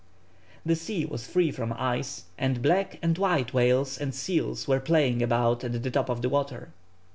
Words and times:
The 0.65 0.75
sea 0.75 1.05
was 1.05 1.27
free 1.27 1.51
from 1.51 1.73
ice, 1.77 2.23
and 2.35 2.63
black 2.63 2.97
and 3.03 3.15
white 3.19 3.53
whales 3.53 3.99
and 3.99 4.15
seals 4.15 4.67
were 4.67 4.79
playing 4.79 5.21
about 5.21 5.63
at 5.63 5.83
the 5.83 5.91
top 5.91 6.09
of 6.09 6.23
the 6.23 6.29
water. 6.29 6.69